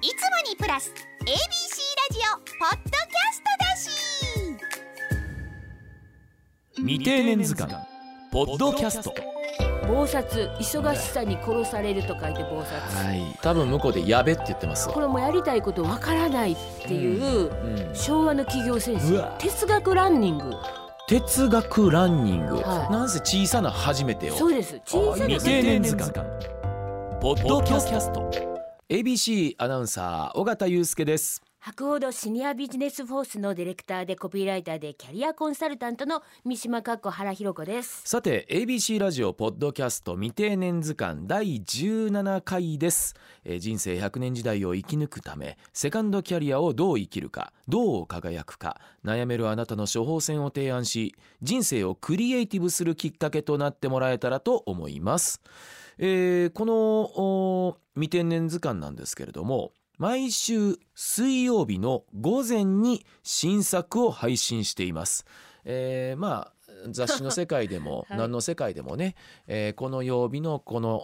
[0.00, 0.14] いつも
[0.48, 0.92] にプラス
[1.22, 1.34] ABC ラ
[2.12, 3.90] ジオポッドキャストだし。
[6.76, 7.74] 未定年図鑑
[8.30, 9.12] ポッドキャスト
[9.88, 16.56] 暴殺忙しさに殺されると書いて暴殺、はい、多分向こうでやべって言ってますこれもやりたいことわからないっ
[16.86, 17.94] ていう、うん。
[17.94, 20.52] 昭和の企業戦士哲学ランニング。
[21.08, 22.92] 哲学ランニング、はい。
[22.92, 24.34] なんせ小さな初めてを。
[24.36, 24.80] そうです。
[24.84, 26.14] 小さな未定年図鑑
[27.20, 28.57] ポッドキャスト
[28.90, 31.42] ABC アナウンサー尾形祐介です。
[31.58, 38.00] 博報堂シニアビジネスフォースのディレクターでコピーライターでキャリアコンサルタントの三島かっこ原弘子です。
[38.06, 55.42] さて ABC ラジオポッドキャスト未定年図鑑第17回です、えー人生100年時代を生き抜くためセカンドキャリアをどう生きるかどう輝くか悩めるあなたの処方箋を提案し人生をクリエイティブするきっかけとなってもらえたらと思います、
[55.98, 65.26] えーこの未定年図鑑なんですけれども毎週水曜日の午前に新作を配信しています。
[65.64, 66.57] えーまあ
[66.90, 68.18] 雑誌の世界でも はい。
[68.18, 69.14] 何の世界でもね、
[69.46, 70.96] えーこの曜日のこの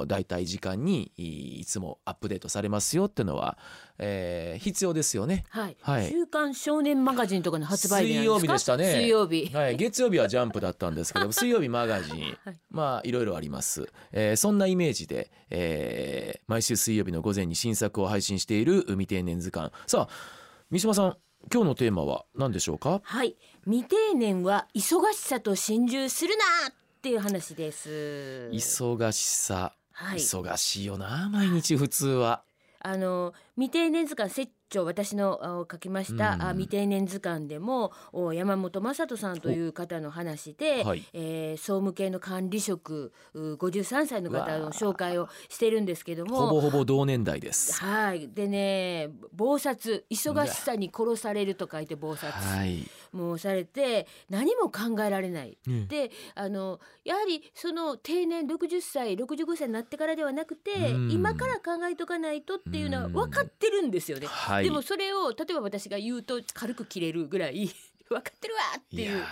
[0.00, 3.58] お大体時間にいいつもアップデートされますよってのは、
[3.98, 5.44] えー必要ですよね。
[5.48, 6.08] はい、はい。
[6.08, 8.92] 週刊少年マガジンとかの発売水曜日でしたね。
[8.92, 9.50] 水曜日。
[9.54, 12.60] はい、月曜日はジャンプだったんですけど 水曜日マガジン、はい。
[12.70, 20.38] まあいろいろあります、えーそんなイメージで、えー毎週水曜日の午前に新作を配信している未定年図鑑さあ
[20.70, 21.16] 三島さん
[21.52, 23.00] 今日のテーマは何でしょうか？
[23.02, 23.36] はい。
[23.64, 28.50] 未定年は忙しさと心中するなっていう話です。
[28.52, 30.18] 忙しさ、はい。
[30.18, 32.42] 忙しいよな毎日普通は。
[32.80, 36.42] あの未定年図鑑説長私のあ書きました、うん。
[36.42, 41.04] あ未定年図鑑でもお山本雅人さんという方の話で、はい。
[41.12, 47.74] えー総務系の管理職う53歳の方の紹介をしてるんですけどもほぼほぼ同年代です。
[47.82, 48.28] はい。
[48.28, 52.32] でね暴殺忙しさに殺されると書いて暴殺。
[52.32, 55.58] はい、もうされて何も考えられない。
[55.66, 55.88] うん。
[55.88, 61.10] であのやはりその定年60歳65歳になってからではなくてうん。
[61.10, 64.26] 今から考えとかないとっていうのは分かってるんですよね。
[64.26, 67.70] はいでもそれを例えば私が言うと軽く切れるぐらい
[68.08, 69.24] 分かってるわっていう。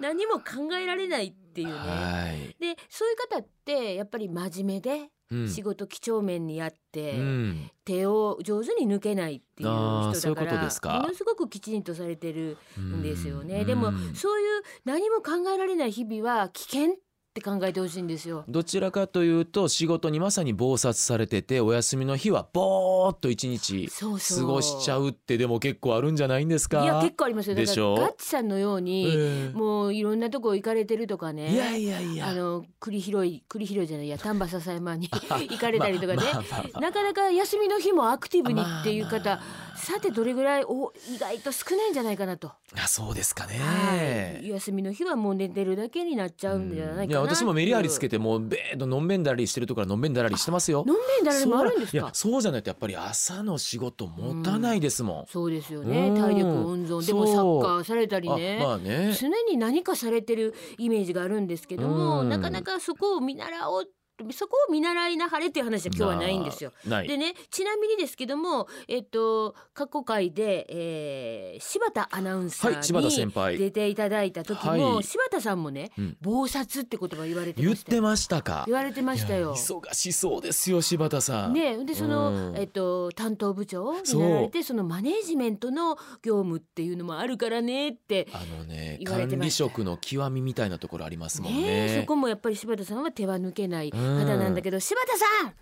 [0.00, 1.78] 何も考えられないっていうーね。
[1.78, 5.48] はい、でそういう方ってやっぱり真面目でうん。
[5.48, 7.70] 仕事几帳面にやって、うん。
[7.84, 13.60] 手を上手に抜けないっていう人だからものすごくきちんとされてるんですよね。
[13.60, 13.66] うん。
[13.66, 17.07] でもうんそういう何も考えられない日々は危険って
[17.40, 18.44] 考えてほしいんですよ。
[18.48, 24.06] どちらかというと仕事にまさに忙殺されててお休みの日はぼーっと一日過
[24.42, 26.82] ごしちゃうってでも結構あるんじゃないんですか？
[26.82, 27.54] いや結構ありますよ。
[27.54, 29.56] だからでしょガッチさんのように、ええ。
[29.56, 31.52] もういろんなとこ行かれてるとかね。
[31.52, 32.28] いやいやいや。
[32.28, 42.50] あの栗拾い栗拾いじゃないいや丹波篠山に 行かれたりとかね、まあまあまなかなか休みの日もアクティブにっていう方、まあまあさてどれぐらいお意外と少ないんじゃないかなと。
[42.76, 50.84] あそうですかね、はい、休みの日はもう寝てるだけになっちゃうんじゃないかな私もメリハリつけてもうべーっとのんべんだりしてるところはのんべんだりしてますよ。
[50.86, 52.10] のんべんだらりもあるんですそういやか。
[52.14, 52.62] そうじゃない。
[52.62, 56.08] とやっぱり朝の仕事持たないですもん、そうですよね。
[56.08, 56.16] うん。
[56.16, 57.06] 体力温存。
[57.06, 58.58] でもサッカーされたりね。
[58.62, 59.16] あまあね。
[59.18, 62.28] 常に何かされてるイメージがあるんですけどもうん。
[62.28, 63.84] なかなかそこを見習おう
[64.32, 66.72] そこを見習いなはれっていう話は今日はないんですよ。
[66.84, 73.58] でねちなみにですけどもえっと過去回で、えー柴田アナウンサはい柴田先ーに輩。
[73.58, 75.04] 出ていただいた時も、はい。
[75.04, 77.68] 柴田さんもねうん「暴殺」って言葉言われてましたよ。
[77.68, 78.64] 言ってましたか。
[78.66, 79.54] 言われてましたよ。
[79.54, 81.52] 忙しそうですよ柴田さん。
[81.52, 82.56] ね、でその、うん。
[82.56, 91.86] えっと担当部長になられてそのマネージメントの業務っていうのもあるからねってあのね管理職の極みみたいなところありますもんね。
[91.86, 93.90] ねそこもやっぱり柴田さんは手は抜けない。
[93.90, 95.54] 方うんなんだけど、柴田さん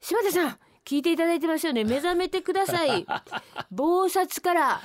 [0.00, 1.84] 柴田さん聞いていただいてますよね。
[1.84, 3.06] 目覚めてください。
[3.70, 4.80] 暴殺から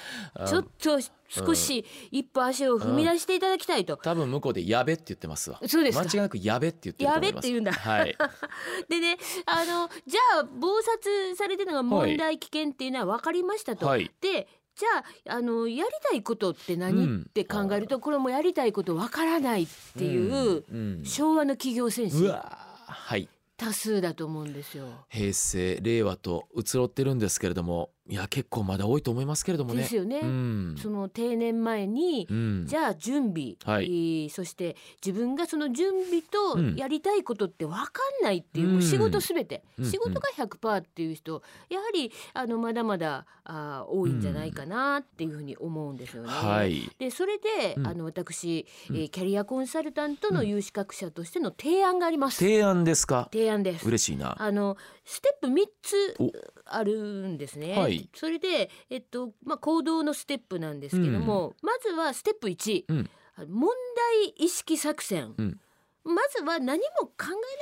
[0.46, 5.60] ちょっと少し一歩足を踏み出していただきたいと、多分向こうでやべって言ってますわ。
[5.66, 6.04] そうですか。
[6.04, 7.34] 間違いなくやべって言ってると思います。
[7.34, 7.74] やべって言うんだ。
[7.74, 8.18] はい。
[8.90, 13.88] でねあのじゃあ暴殺されてるのが問題危険っていうのは分かりましたと。
[13.88, 14.12] はい。
[14.22, 17.26] でじゃああのやりたいことって何、うん。
[17.30, 19.68] って考えるとこれもやりたいこと分からないっ
[19.98, 21.04] ていう、うん。
[21.06, 24.86] 昭和の企業戦う士わはい多数だと思うんですよ。
[25.10, 29.82] 平成令和と移ろってるんですけれどもいや結構まだ多いと思いますけれどもね。
[29.82, 30.20] ですよね。
[30.22, 30.76] うん。
[30.78, 32.66] その定年前に、うん。
[32.68, 33.86] じゃあ準備、はい。
[33.86, 36.76] えーそして自分がその準備とうん。
[36.76, 37.84] やりたいことって分か
[38.22, 38.74] んないっていう、うん。
[38.74, 46.30] もう仕事すべて、うん仕事が100%っていう人やはりあのまだまだあー多いんじゃないかなっていうふうに思うんですよね。
[46.30, 46.90] はい。
[47.00, 47.88] でそれで、うん。
[47.88, 52.38] あの私、えーうんキャリアコンサルタントの有資格者としての提案があります。
[52.38, 53.30] 提案ですか？
[53.34, 53.88] 提案です。
[53.88, 54.36] 嬉しいな。
[54.40, 56.32] あのステップ3つお。
[56.66, 57.78] あるんですね。
[57.78, 58.10] はい。
[58.16, 63.10] それで、えっとまあ、行動のステップなんですけども、まずはステップ1、うん。
[63.48, 65.60] 問題意識作戦、うん。
[66.04, 67.14] まずは何も考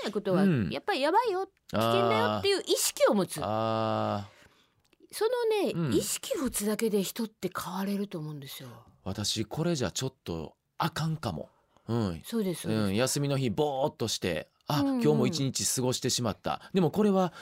[0.02, 0.70] えないことは、うん。
[0.70, 3.36] やっぱりやばいよ危険だよっていう意識を持つ。
[3.36, 3.50] その
[5.64, 5.94] ね、うん。
[5.94, 8.70] 意識を持つだけで人って変われると思うんですよ。
[9.04, 11.50] 私これじゃちょっとあかんかも。
[11.90, 15.02] うん、そうですそうです、うん、休みの日ぼーっとしてあ、うんうん。
[15.02, 16.62] 今日も一日過ごしてしまった。
[16.74, 17.34] でもこれは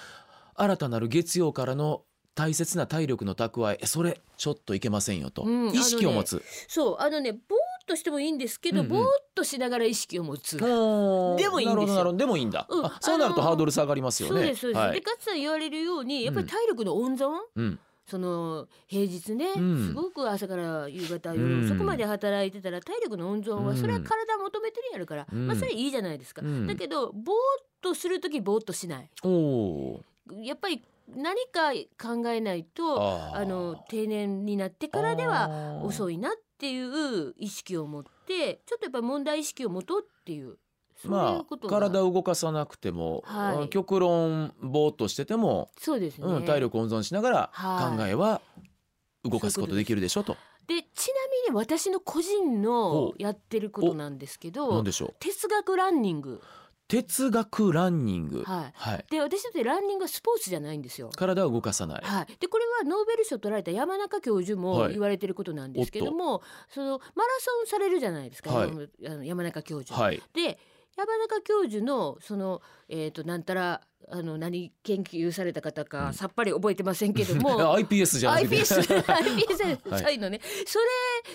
[0.55, 2.03] 新たなる月曜からの
[2.33, 7.41] 大切な体力の蓄ええそれちょっといけませんよと、うん意識を持つ、そうあのねぼーっ
[7.85, 8.91] としてもいいんですけど、うんうん。
[8.91, 10.57] ぼーっとしながら意識を持つ。
[10.57, 11.65] ででもいいんですよ。
[11.65, 12.17] なるほどなるほど。
[12.17, 14.35] でもいいんだ、うんあそうなるとあのーハードル下がりますよね。
[14.35, 14.93] そうですそうです、はい。
[14.93, 19.87] でかつ言われるようにやっぱり体力の温存、うんその平日ね、うん。
[19.87, 21.67] すごく朝から夕方夜、うん。
[21.67, 23.77] そこまで働いてたら体力の温存はうん。
[23.77, 25.47] それは体求めてるんやるから、うん。
[25.47, 26.67] まあそれいいじゃないですか、うん。
[26.67, 29.09] だけどぼーっとする時ぼーっとしない。
[30.43, 30.83] やっぱり
[31.15, 31.71] 何か
[32.01, 33.01] 考えないと
[33.35, 40.57] あの定年になってからではは遅いなっていう意識を持ってちょっとやっぱり問題意識を持とうっていう
[41.07, 43.69] まあ体を動かさなくても、はい。
[43.69, 47.97] 極論ぼーっとしてても、そうですね、うん、体力温存しながらはい。
[47.97, 48.41] 考えは
[49.23, 50.35] 動かすことできるでしょと。
[50.67, 51.13] でちな
[51.47, 55.15] みに私の個人のほやってることなんですけどでしょう？
[55.19, 56.41] 哲学ランニング。
[56.87, 58.73] 哲学ランニング、はい。
[58.75, 61.09] はい、で私だってランニングはスポーツじゃないんですよ。
[61.15, 64.93] 体を動かさない、はい、でこれはノーベル賞取られた山中教授もはい。
[64.93, 68.69] 言われてることなんですけども、そのマラソンされるじゃないですか、はい。
[68.69, 69.97] 山あの山中教授。
[69.97, 70.21] はい。
[70.33, 70.59] で
[70.97, 76.13] 山中教授のその、えー、となんたらあの何研究された方か、うん。
[76.13, 78.57] さっぱり覚えてませんけども iPS じゃなくて。
[78.57, 80.03] iPS iPS はい。
[80.03, 80.85] そういうのね、それ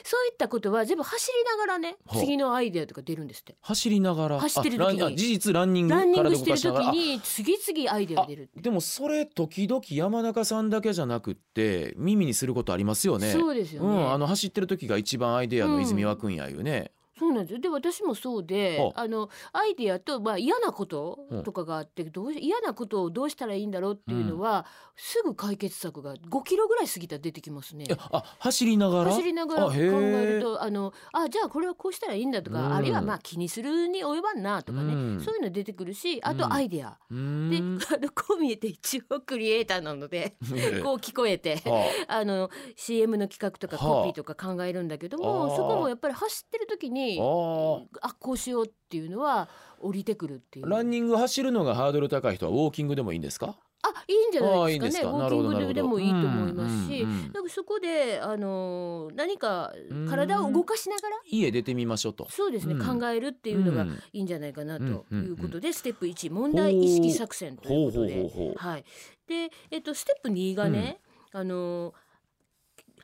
[0.05, 3.57] そういったことは全部走りながらね次のアイデアとか出るんですって。
[3.63, 4.41] 走りながら。
[4.41, 5.17] 走ってる時に。
[5.17, 13.33] 事実ランニングランニング体してる時に次々アイデアあ出るでもそれ時々山中さんだけじゃなくって耳にすることありますよね。
[13.33, 17.06] そうですよね、うん、あの走ってる時が一番アイデアの泉湧くんやいうね、そう
[17.37, 17.61] なんですよ。
[17.61, 21.43] で私もそうでああのアイデアと、まあ、嫌なことうん。
[21.45, 24.67] とかがあってどう嫌なことをどうしたらいいんだろうっていうのは、
[24.97, 27.87] すぐ解決策が5キロぐらい過ぎたら出てきますね。
[28.11, 29.11] あ走りながら？
[29.13, 32.75] 走りながら考えーるとあのあじゃあこれはこうしたらいいんだとか、うん。
[32.75, 35.21] あるいはまあ気にするに及ばんなとかね、うん。
[35.21, 36.37] そういうの出てくるしあうん。
[36.39, 37.79] とアイデア、でん。
[37.93, 40.37] あのこう見えて一応クリエイターなので
[40.83, 41.57] こう聞こえて。
[41.65, 42.25] はあ。
[42.25, 49.49] の CM の企画とかはあコピーとか考えるんだけどあも、ーそこもやっぱり走ってる時にああこうしようっていうのは
[49.81, 50.69] 降りてくるっていう。
[50.69, 53.57] ランニング走るのがハードル高い人はウォーキングでもいいんですか？
[53.83, 55.13] あいいんじゃないですかね。
[55.13, 57.33] ウォーキングでもいいと思いますし、うんうんうん。
[57.33, 59.73] だからそこであのー何か
[60.09, 61.17] 体を動かしながら？
[61.29, 62.27] 家出てみましょうと。
[62.31, 63.01] そうですね、うん。
[63.01, 63.91] 考えるっていうのがうん。
[64.13, 68.15] いいんじゃないかなとうんうんいうことで、ステップ1問題意識作戦ということで。
[68.15, 68.55] ほうほうほうほう。
[68.57, 68.85] はい。
[69.29, 71.01] でえっとステップ2がね、
[71.33, 71.95] あのー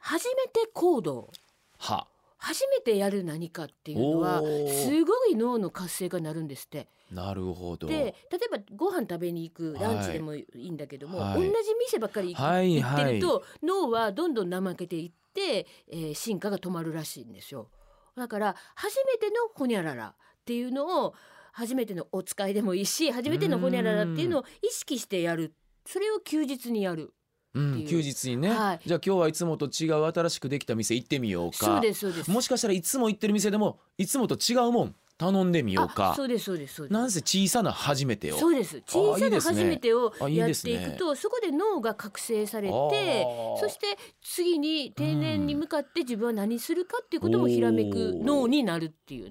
[0.05, 1.31] 初めて行動。
[1.79, 2.09] は
[2.43, 6.89] 初めてやる何かっていうのはすごい脳の活性化になるんですって。
[7.13, 17.69] なるほどで例えばご飯食べに行くランチでもいいんだけども、はい同じ店ばっかり行ってると、脳はどんどん怠けていって、えー進化が止まるらしいんですよ。
[18.17, 21.15] だから初めてのホニャララっていうのを
[21.53, 25.55] 初めてのお使いでもいいし初めてのホニャララっていうのを意識してやる
[25.87, 27.13] それを休日にやる。
[27.55, 27.87] うん。
[27.87, 28.81] 休日にね、はい。
[28.85, 31.57] じゃあ今日はいつもと違う新しくできた店行ってみようか。
[31.57, 32.31] そうですそうです。
[32.31, 36.93] もしかしたらいつも行ってる店でもいつもと違うもん頼んでみようあかそうですそうですそうです。
[36.93, 38.83] なんせ小さな初めてをそうです。
[38.87, 43.61] 小さな初めてをやっていくとそこで脳が覚醒されあてー。
[43.61, 49.31] そして次に定年に向かって自分は何するかっていうこともひらめく脳になるっていう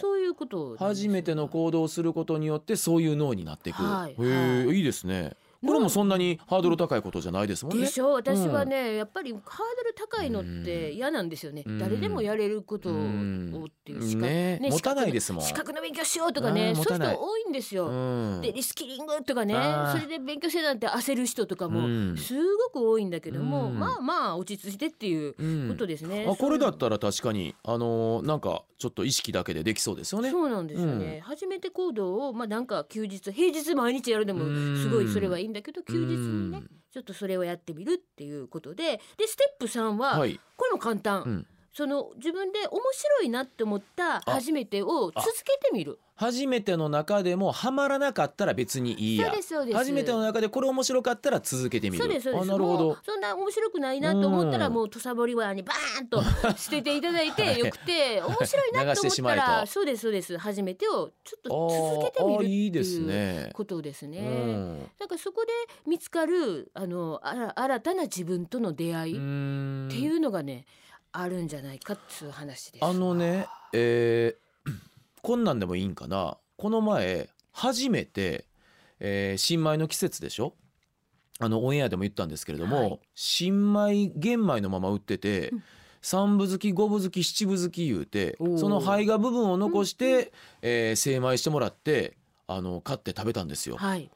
[0.00, 4.76] そういうこと初めての行動をすることによってそういう脳になっていく、はいへえ、はい。
[4.78, 5.36] いいですね
[5.66, 7.84] これもそんなにハードル高いことじゃないですもんね。
[7.84, 8.12] でしょ。
[8.12, 11.78] 私はね、やっぱりハードル高いのって嫌なんですよね、うん。
[11.78, 13.64] 誰でもやれることをうん。
[13.66, 14.26] っていう資格。
[14.26, 14.58] ね。
[14.62, 15.42] 持たないですもん。
[15.42, 18.40] 資格の勉強しようとかねそういう人多いんですよ、うん。
[18.40, 19.54] でリスキリングとかね
[19.92, 22.16] それで勉強せなんて焦る人とかもうん。
[22.16, 22.34] す
[22.72, 23.78] ごく多いんだけども、うん。
[23.78, 25.68] まあまあ落ち着いてっていううん。
[25.68, 26.26] ことですね。
[26.28, 30.30] あこれだっらたら確かにあのーなんかちょっと意識だけでできそうですよね。
[30.30, 34.44] そうなんですよね、初めて行動をまあなんか休日平日毎日やるでも
[34.76, 36.70] すごいそれはいいんだけど休日にねうん。
[36.90, 39.00] ちょっとそれをやってみるっていうことで。
[39.16, 40.40] でステップ3は、はい。
[40.56, 45.98] これも簡単、うんその自分で面白いなって思った初めてを続けてみる。
[46.16, 49.78] 初めての中でもハマらなかったら別にいいそうやですそうです。
[49.78, 52.02] 初めての中でこれ面白かったら続けてみる。
[52.04, 52.42] そうですそうです。
[52.42, 52.98] あなるほど。
[53.06, 54.72] そんな面白くないなと思ったらうん。
[54.74, 56.22] もう土佐堀湾にバーンと
[56.58, 60.36] 捨てていただいてよくて面白いな流と思ったらそうですそうです。
[60.36, 63.50] 初めてをちょっと続けてみるってあいうね。
[63.54, 64.18] ことですね。
[64.18, 64.90] うん。
[64.98, 65.52] なんかそこで
[65.86, 70.66] 見つかるあのあら新たな自分との出会いっうんていうのがね
[71.12, 72.84] あるんじゃないかっていう話です。
[72.84, 74.72] あのねえー
[75.22, 78.46] こんなんでもいいんかなこの前初めて、
[79.00, 80.54] えー新米の季節でしょ？
[81.42, 85.62] あのオンエアでも言ったんですけれども、はい新米玄米のまま売ってて、うん
[86.02, 93.76] 三分好き五分好き七分好き言うてその胚芽部分を残して、えー精米してもらってあの買って食べたんですよ。
[93.76, 94.10] はい。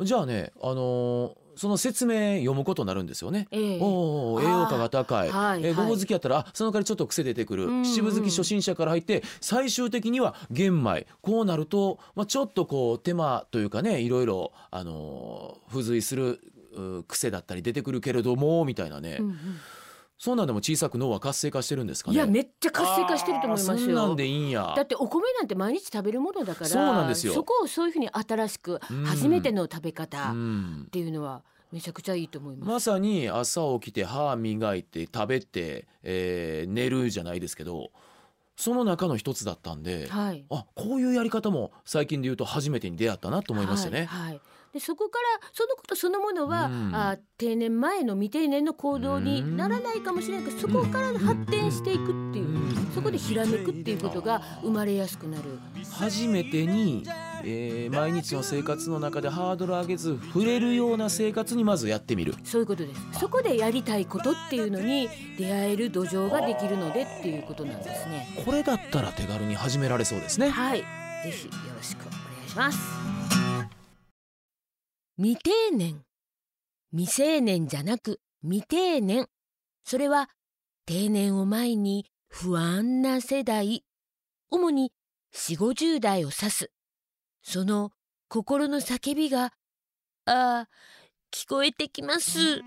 [0.00, 3.48] じゃあね、あのーその説明読むことになるんですよね。
[3.50, 3.78] ええ。
[3.80, 7.84] おー栄養価が高い、はえーご好きやったらあその代わりちょっと癖出てくる、うんうん。
[7.84, 11.06] 七分好き初心者から入って最終的には玄米。
[11.20, 16.40] こうなると、まあ、ちょっとこう手間というかねいろいろ、あのー付随する
[16.74, 19.38] う癖だったり出てくるけれどもみたいなね、うんうん
[20.24, 22.14] そんなんでも小さく脳は活性化してるんですかね？
[22.14, 24.14] いやめっちゃ活性化してると思いますあーそんなんよ。
[24.14, 32.68] でいいんやだってお米なんて毎日食べるものだからそうなんですよそこをそういうふうに新しくうん初めての食べう方っんていうのはめちゃくちゃいいと思います。
[32.68, 37.90] まさに朝起きて歯磨いて食べて、えー寝るじゃないですけど
[38.56, 40.44] その中の一つだったんで、はい。
[40.50, 44.04] あこういうやり方も最近で言うと初めてに出会ったなと思いましたね。
[44.04, 44.40] はいはい
[44.72, 55.58] でそこからそのことそのものは、うんあ定年前の未定年の行動にならないかもしれないけどそこから発展していくっていう、うんそこでひらめくっていうことが生まれやすくなる。
[55.90, 57.04] 初めてに、
[57.42, 62.34] えー毎日の生活の中でハードル上げず触れるような生活にまずやってみる。
[62.44, 63.18] そういうことです。
[63.18, 68.28] そこでやりたいことっていうのに出会える土壌ができるのでっていうことなんですね。
[68.44, 70.50] これだったら手軽に始められそうですね。
[70.50, 70.84] はい、ぜ
[71.30, 73.21] ひよろしくお願いします。
[75.18, 76.04] 未定年、
[76.90, 79.26] 未成年じゃなく未定年。
[79.84, 80.30] それは
[80.86, 83.84] 定年を前に不安な世代、
[84.50, 84.90] 主に
[85.34, 86.70] 4、50代を指す。
[87.42, 87.90] その
[88.28, 89.52] 心の叫びが、
[90.24, 90.68] ああ、
[91.30, 92.62] 聞こえてきます。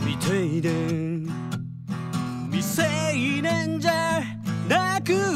[0.00, 1.26] 未定年
[2.50, 2.82] 未成
[3.40, 4.20] 年じゃ
[4.68, 5.35] なく